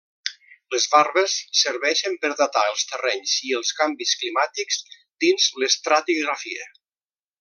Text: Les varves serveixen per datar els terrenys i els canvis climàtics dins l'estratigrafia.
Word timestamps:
Les 0.75 0.85
varves 0.93 1.35
serveixen 1.59 2.15
per 2.23 2.31
datar 2.39 2.63
els 2.69 2.85
terrenys 2.93 3.35
i 3.49 3.53
els 3.59 3.75
canvis 3.83 4.15
climàtics 4.23 4.81
dins 5.27 5.47
l'estratigrafia. 5.65 6.67